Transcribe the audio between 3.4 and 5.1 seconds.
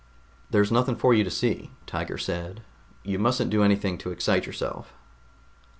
do anything to excite yourself."